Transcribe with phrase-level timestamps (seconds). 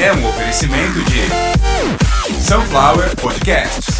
[0.00, 3.98] é um oferecimento de Sunflower Podcasts.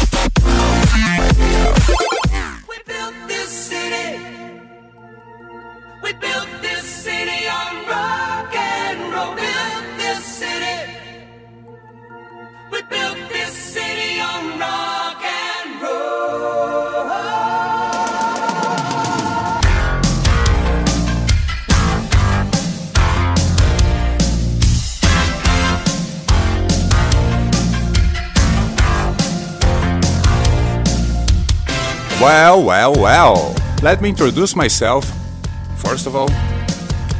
[32.21, 33.55] Well, well, well.
[33.81, 35.09] Let me introduce myself.
[35.77, 36.29] First of all,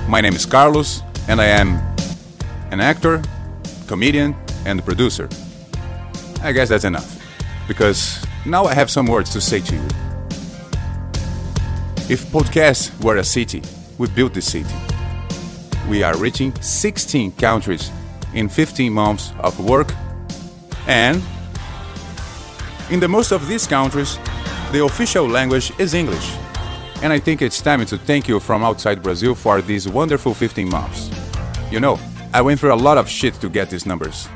[0.10, 1.80] my name is Carlos, and I am
[2.72, 3.22] an actor,
[3.88, 4.36] comedian,
[4.66, 5.30] and producer.
[6.44, 7.18] I guess that's enough,
[7.66, 9.88] because now I have some words to say to you.
[12.10, 13.62] If podcasts were a city,
[13.98, 14.76] we built this city.
[15.88, 17.90] We are reaching 16 countries
[18.34, 19.94] in 15 months of work,
[20.88, 21.24] and
[22.90, 24.20] in the most of these countries,
[24.72, 26.36] the official language is English.
[27.02, 30.70] And I think it's time to thank you from outside Brazil for these wonderful 15
[30.70, 31.10] months.
[31.72, 32.00] You know,
[32.34, 34.28] I went through a lot of shit to get these numbers.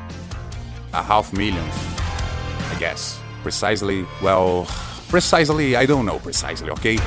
[0.92, 3.20] A half million, I guess.
[3.42, 4.66] Precisely, well,
[5.08, 6.98] precisely, I don't know precisely, okay?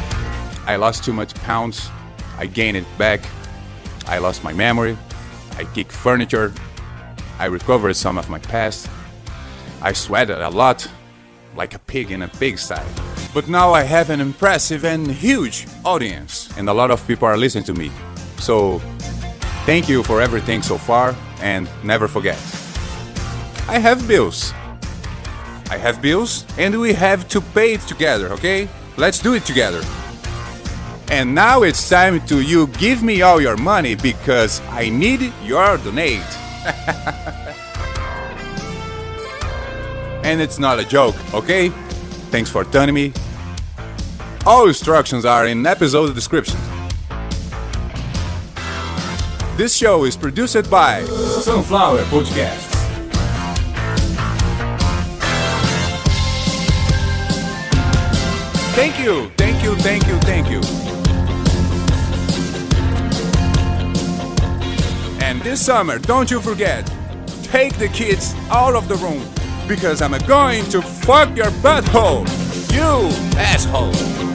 [0.66, 1.90] I lost too much pounds,
[2.38, 3.22] I gained it back,
[4.06, 4.98] I lost my memory,
[5.58, 6.54] I kicked furniture,
[7.40, 8.90] I recovered some of my past,
[9.82, 10.88] I sweated a lot,
[11.56, 13.07] like a pig in a pigsty.
[13.38, 17.38] But now I have an impressive and huge audience, and a lot of people are
[17.38, 17.92] listening to me.
[18.40, 18.80] So,
[19.68, 22.36] thank you for everything so far, and never forget
[23.68, 24.54] I have bills.
[25.70, 28.68] I have bills, and we have to pay it together, okay?
[28.98, 29.84] Let's do it together.
[31.12, 35.78] And now it's time to you give me all your money because I need your
[35.78, 36.26] donate.
[40.26, 41.70] and it's not a joke, okay?
[42.32, 43.14] Thanks for turning me.
[44.48, 46.58] All instructions are in episode description.
[49.58, 52.72] This show is produced by Sunflower Podcasts.
[58.74, 60.62] Thank you, thank you, thank you, thank you.
[65.26, 66.90] And this summer, don't you forget,
[67.44, 69.28] take the kids out of the room
[69.68, 72.26] because I'm going to fuck your butthole.
[72.72, 74.27] You asshole.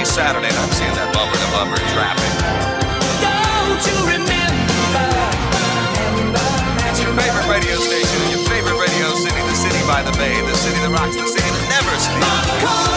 [0.00, 2.32] Gorgeous Saturday, and I'm seeing that bumper to bumper traffic.
[3.20, 5.04] Don't you remember?
[6.88, 10.56] It's your favorite radio station, your favorite radio city, the city by the bay, the
[10.56, 12.89] city that rocks, the city that never sleeps.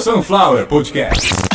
[0.00, 1.53] Sunflower Podcast.